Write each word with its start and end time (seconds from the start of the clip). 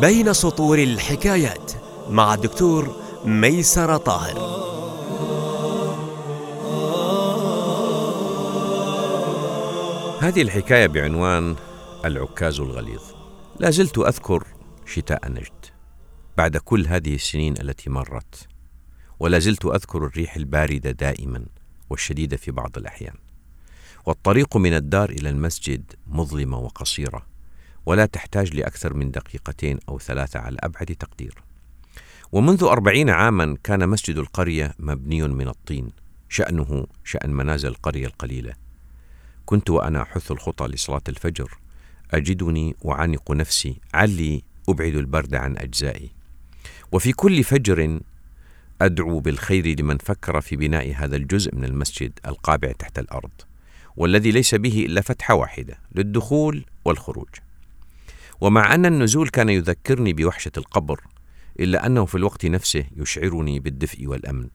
بين 0.00 0.32
سطور 0.32 0.78
الحكايات 0.78 1.72
مع 2.10 2.34
الدكتور 2.34 2.96
ميسر 3.24 3.96
طاهر. 3.96 4.38
هذه 10.20 10.42
الحكاية 10.42 10.86
بعنوان 10.86 11.56
العكاز 12.04 12.60
الغليظ. 12.60 13.02
لا 13.60 13.70
زلت 13.70 13.98
أذكر 13.98 14.44
شتاء 14.86 15.30
نجد 15.30 15.66
بعد 16.36 16.56
كل 16.56 16.86
هذه 16.86 17.14
السنين 17.14 17.54
التي 17.60 17.90
مرت 17.90 18.48
ولا 19.20 19.38
زلت 19.38 19.64
أذكر 19.64 20.06
الريح 20.06 20.36
الباردة 20.36 20.90
دائما 20.90 21.46
والشديدة 21.90 22.36
في 22.36 22.50
بعض 22.50 22.78
الأحيان. 22.78 23.14
والطريق 24.06 24.56
من 24.56 24.74
الدار 24.74 25.10
إلى 25.10 25.30
المسجد 25.30 25.92
مظلمة 26.06 26.58
وقصيرة 26.58 27.37
ولا 27.88 28.06
تحتاج 28.06 28.54
لأكثر 28.56 28.94
من 28.94 29.10
دقيقتين 29.10 29.78
أو 29.88 29.98
ثلاثة 29.98 30.40
على 30.40 30.56
أبعد 30.60 30.86
تقدير. 30.86 31.34
ومنذ 32.32 32.64
أربعين 32.64 33.10
عاما 33.10 33.56
كان 33.64 33.88
مسجد 33.88 34.18
القرية 34.18 34.74
مبني 34.78 35.22
من 35.22 35.48
الطين 35.48 35.90
شأنه 36.28 36.86
شأن 37.04 37.30
منازل 37.30 37.68
القرية 37.68 38.06
القليلة. 38.06 38.52
كنت 39.46 39.70
وأنا 39.70 40.02
أحث 40.02 40.32
الخطى 40.32 40.66
لصلاة 40.66 41.00
الفجر. 41.08 41.58
أجدني 42.10 42.76
أعانق 42.88 43.30
نفسي 43.30 43.80
علي 43.94 44.42
أبعد 44.68 44.94
البرد 44.94 45.34
عن 45.34 45.58
أجزائي. 45.58 46.10
وفي 46.92 47.12
كل 47.12 47.44
فجر 47.44 48.00
أدعو 48.82 49.20
بالخير 49.20 49.80
لمن 49.80 49.98
فكر 49.98 50.40
في 50.40 50.56
بناء 50.56 50.94
هذا 50.94 51.16
الجزء 51.16 51.54
من 51.54 51.64
المسجد 51.64 52.12
القابع 52.26 52.72
تحت 52.72 52.98
الأرض 52.98 53.30
والذي 53.96 54.30
ليس 54.30 54.54
به 54.54 54.84
إلا 54.86 55.00
فتحة 55.00 55.34
واحدة 55.34 55.78
للدخول 55.94 56.64
والخروج. 56.84 57.28
ومع 58.40 58.74
أن 58.74 58.86
النزول 58.86 59.28
كان 59.28 59.48
يذكرني 59.48 60.12
بوحشة 60.12 60.52
القبر 60.56 61.00
إلا 61.60 61.86
أنه 61.86 62.04
في 62.04 62.14
الوقت 62.14 62.46
نفسه 62.46 62.84
يشعرني 62.96 63.60
بالدفء 63.60 64.06
والأمن. 64.06 64.48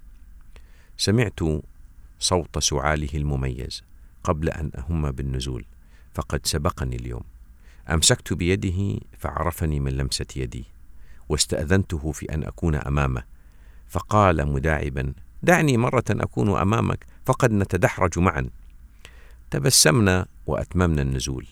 سمعت 0.98 1.40
صوت 2.20 2.60
سعاله 2.60 3.10
المميز 3.14 3.84
قبل 4.24 4.50
أن 4.50 4.72
أهم 4.78 5.12
بالنزول 5.12 5.66
فقد 6.14 6.46
سبقني 6.46 6.96
اليوم. 6.96 7.24
أمسكت 7.90 8.34
بيده 8.34 9.00
فعرفني 9.18 9.80
من 9.80 9.92
لمسة 9.92 10.26
يدي 10.36 10.66
واستأذنته 11.30 12.12
في 12.12 12.34
أن 12.34 12.44
أكون 12.44 12.76
أمامه 12.76 13.24
فقال 13.90 14.48
مداعبا 14.48 15.14
دعني 15.44 15.78
مرة 15.78 16.04
أكون 16.10 16.58
أمامك 16.58 17.06
فقد 17.26 17.52
نتدحرج 17.52 18.20
معا. 18.20 18.50
تبسمنا 19.52 20.26
وأتممنا 20.48 21.02
النزول. 21.02 21.48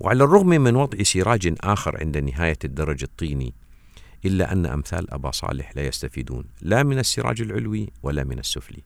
وعلى 0.00 0.24
الرغم 0.24 0.48
من 0.48 0.76
وضع 0.76 1.02
سراج 1.02 1.54
آخر 1.60 2.00
عند 2.00 2.18
نهاية 2.18 2.58
الدرج 2.64 3.02
الطيني 3.02 3.54
إلا 4.24 4.52
أن 4.52 4.66
أمثال 4.66 5.10
أبا 5.10 5.30
صالح 5.30 5.76
لا 5.76 5.86
يستفيدون 5.86 6.44
لا 6.62 6.82
من 6.82 6.98
السراج 6.98 7.40
العلوي 7.40 7.88
ولا 8.02 8.24
من 8.24 8.38
السفلي. 8.38 8.82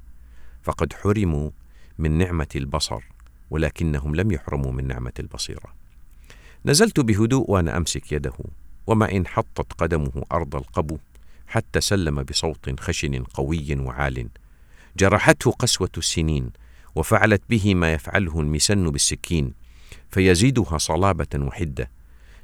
فقد 0.62 0.92
حرموا 0.92 1.50
من 1.98 2.18
نعمة 2.18 2.48
البصر 2.56 3.00
ولكنهم 3.50 4.14
لم 4.14 4.30
يحرموا 4.30 4.72
من 4.72 4.86
نعمة 4.86 5.12
البصيرة. 5.18 5.74
نزلت 6.66 7.00
بهدوء 7.00 7.50
وأنا 7.50 7.76
أمسك 7.76 8.12
يده 8.12 8.34
وما 8.86 9.12
إن 9.12 9.26
حطت 9.26 9.72
قدمه 9.72 10.24
أرض 10.32 10.56
القبو 10.56 10.98
حتى 11.46 11.80
سلم 11.80 12.22
بصوت 12.22 12.80
خشن 12.80 13.22
قوي 13.22 13.76
وعال. 13.76 14.28
جرحته 14.96 15.50
قسوة 15.50 15.90
السنين 15.96 16.50
وفعلت 16.94 17.42
به 17.50 17.74
ما 17.74 17.92
يفعله 17.92 18.40
المسن 18.40 18.90
بالسكين. 18.90 19.61
فيزيدها 20.10 20.78
صلابة 20.78 21.26
وحدة. 21.34 21.90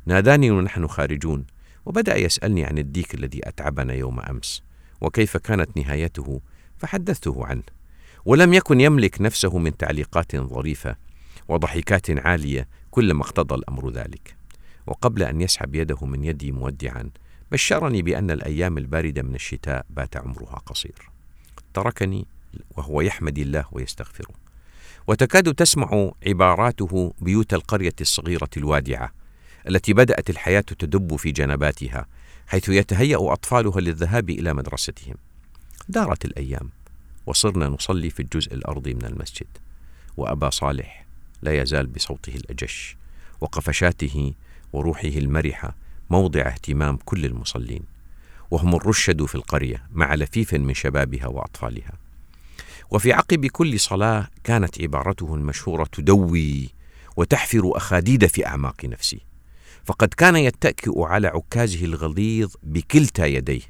ناداني 0.07 0.51
ونحن 0.51 0.87
خارجون. 0.87 1.45
وبدأ 1.87 2.17
يسألني 2.17 2.65
عن 2.65 2.79
الديك 2.79 3.15
الذي 3.15 3.49
أتعبنا 3.49 3.95
يوم 3.95 4.21
أمس 4.21 4.63
وكيف 5.01 5.36
كانت 5.36 5.77
نهايته؟ 5.77 6.41
فحدثته 6.79 7.47
عنه. 7.47 7.63
ولم 8.25 8.55
يكن 8.55 8.81
يملك 8.81 9.20
نفسه 9.20 9.58
من 9.58 9.77
تعليقات 9.77 10.37
ظريفة 10.37 10.97
وضحكات 11.48 12.27
عالية 12.27 12.69
كلما 12.91 13.23
اقتضى 13.23 13.55
الأمر 13.55 13.91
ذلك. 13.91 14.37
وقبل 14.87 15.23
أن 15.23 15.41
يسحب 15.41 15.75
يده 15.75 16.07
من 16.07 16.25
يدي 16.25 16.53
مودعا 16.53 17.11
بشرني 17.53 18.03
بأن 18.03 18.31
الأيام 18.31 18.79
الباردة 18.79 19.23
من 19.23 19.35
الشتاء 19.35 19.87
بات 19.91 20.17
عمرها 20.17 20.63
قصير. 20.67 21.11
تركني 21.75 22.27
وهو 22.77 23.01
يحمد 23.01 23.39
الله 23.39 23.64
ويستغفره. 23.73 24.48
وتكاد 25.08 25.55
تسمع 25.55 26.11
عباراته 26.27 27.14
بيوت 27.20 27.55
القرية 27.55 27.95
الصغيرة 28.01 28.48
الوادعة 28.57 29.13
التي 29.69 29.92
بدأت 29.92 30.30
الحياة 30.30 30.61
تدب 30.61 31.17
في 31.17 31.33
جنباتها 31.33 32.07
حيث 32.46 32.69
يتهيأ 32.69 33.33
أطفالها 33.33 33.80
للذهاب 33.80 34.30
إلى 34.30 34.55
مدرستهم. 34.55 35.14
دارت 35.89 36.24
الأيام 36.24 36.70
وصرنا 37.27 37.69
نصلي 37.69 38.11
في 38.11 38.20
الجزء 38.20 38.55
الأرضي 38.55 38.95
من 38.95 39.05
المسجد 39.05 39.46
وأبا 40.17 40.51
صالح 40.51 41.07
لا 41.42 41.63
يزال 41.63 41.86
بصوته 41.86 42.35
الأجش 42.35 42.96
وقفشاته 43.40 44.35
وروحه 44.73 45.08
المرحة 45.08 45.75
موضع 46.11 46.40
اهتمام 46.40 46.98
كل 47.05 47.25
المصلين 47.25 47.83
وهم 48.51 48.75
الرشد 48.75 49.25
في 49.25 49.35
القرية 49.35 49.83
مع 49.92 50.14
لفيف 50.14 50.55
من 50.55 50.75
شبابها 50.75 51.27
وأطفالها. 51.27 52.08
وفي 52.91 53.13
عقب 53.13 53.47
كل 53.47 53.81
صلاة 53.81 54.29
كانت 54.45 54.83
عبارته 54.83 55.35
المشهورة 55.35 55.85
تدوي 55.93 56.69
وتحفر 57.17 57.77
أخاديد 57.77 58.27
في 58.27 58.47
أعماق 58.47 58.85
نفسي. 58.85 59.21
فقد 59.85 60.09
كان 60.09 60.37
يتكئ 60.37 61.03
على 61.03 61.29
عكازه 61.29 61.85
الغليظ 61.85 62.55
بكلتا 62.63 63.27
يديه 63.27 63.63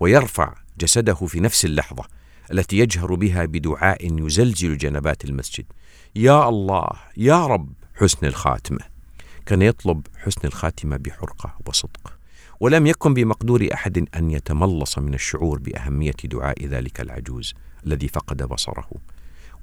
ويرفع 0.00 0.54
جسده 0.78 1.14
في 1.14 1.40
نفس 1.40 1.64
اللحظة 1.64 2.04
التي 2.52 2.78
يجهر 2.78 3.14
بها 3.14 3.44
بدعاء 3.44 4.26
يزلزل 4.26 4.76
جنبات 4.78 5.24
المسجد. 5.24 5.64
يا 6.16 6.48
الله 6.48 6.88
يا 7.16 7.46
رب 7.46 7.72
حسن 7.94 8.26
الخاتمة. 8.26 8.80
كان 9.46 9.62
يطلب 9.62 10.06
حسن 10.16 10.40
الخاتمة 10.44 10.96
بحرقة 10.96 11.58
وصدق. 11.66 12.15
ولم 12.60 12.86
يكن 12.86 13.14
بمقدور 13.14 13.68
أحد 13.74 14.08
أن 14.16 14.30
يتملص 14.30 14.98
من 14.98 15.14
الشعور 15.14 15.58
بأهمية 15.58 16.14
دعاء 16.24 16.66
ذلك 16.66 17.00
العجوز 17.00 17.54
الذي 17.86 18.08
فقد 18.08 18.42
بصره 18.42 18.90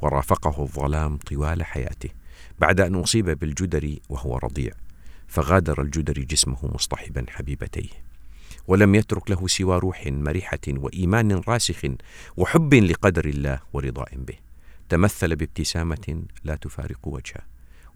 ورافقه 0.01 0.63
الظلام 0.63 1.17
طوال 1.17 1.63
حياته 1.63 2.09
بعد 2.59 2.81
أن 2.81 2.95
أصيب 2.95 3.29
بالجدري 3.29 4.01
وهو 4.09 4.37
رضيع 4.37 4.71
فغادر 5.27 5.81
الجدري 5.81 6.25
جسمه 6.25 6.57
مصطحبا 6.73 7.25
حبيبتيه 7.29 7.89
ولم 8.67 8.95
يترك 8.95 9.31
له 9.31 9.47
سوى 9.47 9.79
روح 9.79 10.07
مرحة 10.07 10.59
وإيمان 10.67 11.41
راسخ 11.47 11.81
وحب 12.37 12.73
لقدر 12.73 13.25
الله 13.25 13.59
ورضاء 13.73 14.09
به 14.15 14.35
تمثل 14.89 15.35
بابتسامة 15.35 16.23
لا 16.43 16.55
تفارق 16.55 17.07
وجهه 17.07 17.41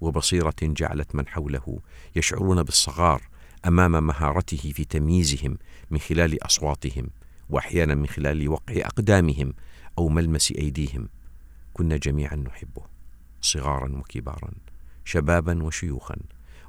وبصيرة 0.02 0.56
جعلت 0.62 1.16
من 1.16 1.28
حوله 1.28 1.80
يشعرون 2.16 2.64
بالصغار 2.64 3.22
أمام 3.66 4.08
مهارته 4.08 4.72
في 4.76 4.86
تمييزهم 4.86 5.58
من 5.92 6.00
خلال 6.00 6.46
أصواتهم 6.46 7.10
وأحيانا 7.50 7.96
من 7.96 8.08
خلال 8.08 8.50
وقع 8.50 8.76
أقدامهم 8.76 9.54
أو 9.98 10.10
ملمس 10.10 10.52
أيديهم. 10.52 11.10
كنا 11.74 11.98
جميعا 11.98 12.36
نحبه 12.36 12.82
صغارا 13.42 13.98
وكبارا 13.98 14.52
شبابا 15.06 15.64
وشيوخا 15.64 16.16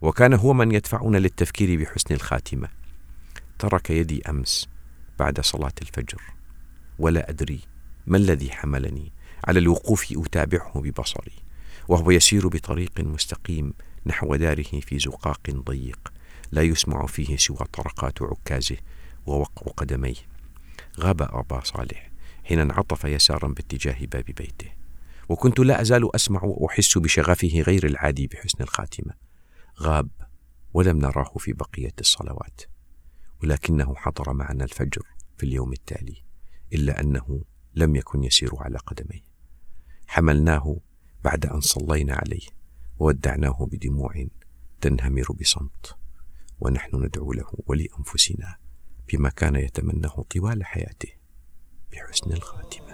وكان 0.03 0.35
هو 0.35 0.53
من 0.53 0.73
يدفعنا 0.73 1.19
للتفكير 1.19 1.81
بحسن 1.81 2.15
الخاتمة. 2.15 2.69
ترك 3.59 3.91
يدي 3.91 4.23
أمس 4.31 4.69
بعد 5.19 5.41
صلاة 5.41 5.73
الفجر 5.83 6.23
ولا 6.99 7.31
أدري 7.31 7.61
ما 8.07 8.17
الذي 8.17 8.51
حملني. 8.51 9.13
على 9.45 9.59
الوقوف 9.59 10.07
أتابعه 10.13 10.73
ببصري 10.81 11.33
وهو 11.89 12.11
يسير 12.11 12.49
بطريق 12.49 13.01
مستقيم 13.01 13.73
نحو 14.07 14.37
داره 14.37 14.81
في 14.81 14.99
زقاق 14.99 15.51
ضيق. 15.51 16.13
لا 16.53 16.63
يسمع 16.63 17.07
فيه 17.07 17.37
سوى 17.37 17.67
طرقات 17.73 18.23
عكازه 18.23 18.77
ووقع 19.27 19.73
قدميه. 19.73 20.15
غاب 21.01 21.23
أبا 21.23 21.61
صالح 21.65 22.11
حين 22.45 22.59
انعطف 22.59 23.05
يسارا 23.05 23.49
باتجاه 23.49 24.07
باب 24.07 24.25
بيته. 24.25 24.73
وكنت 25.29 25.59
لا 25.59 25.81
أزال 25.81 26.15
أسمع 26.15 26.41
وأحس 26.45 26.99
بشغفه 26.99 27.61
غير 27.61 27.87
العادي 27.87 28.27
بحسن 28.27 28.63
الخاتمة. 28.63 29.15
غاب 29.81 30.09
ولم 30.75 30.99
نراه 30.99 31.33
في 31.39 31.53
بقية 31.53 31.95
الصلوات. 32.01 32.61
ولكنه 33.43 33.95
حضر 33.95 34.33
معنا 34.33 34.65
الفجر 34.65 35.03
في 35.37 35.47
اليوم 35.47 35.73
التالي 35.73 36.23
إلا 36.73 37.01
أنه 37.01 37.43
لم 37.75 37.97
يكن 37.97 38.25
يسير 38.25 38.51
على 38.57 38.79
قدميه. 38.79 39.23
حملناه 40.07 40.77
بعد 41.25 41.47
أن 41.47 41.61
صلينا 41.61 42.15
عليه 42.15 42.47
وودعناه 42.99 43.69
بدموع 43.73 44.27
تنهمر 44.81 45.33
بصمت. 45.41 45.98
ونحن 46.61 46.97
ندعو 46.97 47.33
له 47.33 47.47
ولأنفسنا 47.67 48.57
بما 49.13 49.29
كان 49.29 49.57
يتمناه 49.57 50.25
طوال 50.31 50.65
حياته 50.65 51.09
بحسن 51.93 52.33
الخاتمة. 52.33 52.89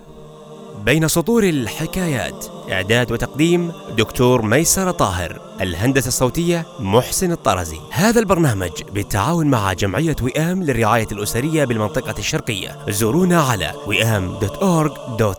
بين 0.84 1.08
سطور 1.08 1.44
الحكايات 1.44 2.46
إعداد 2.72 3.12
وتقديم 3.12 3.72
دكتور 3.98 4.42
ميسر 4.42 4.90
طاهر 4.90 5.56
الهندسة 5.60 6.08
الصوتية 6.08 6.66
محسن 6.80 7.32
الطرزي. 7.32 7.78
هذا 7.92 8.20
البرنامج 8.20 8.82
بالتعاون 8.82 9.46
مع 9.46 9.72
جمعية 9.72 10.16
وئام 10.22 10.62
للرعاية 10.62 11.08
الأسرية 11.12 11.64
بالمنطقة 11.64 12.18
الشرقية. 12.18 12.90
زورونا 12.90 13.42
على 13.42 13.72
وئام.org.sa 13.86 15.34